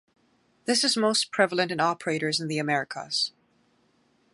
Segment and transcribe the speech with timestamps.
[0.65, 3.33] This is most prevalent in operators in the Americas.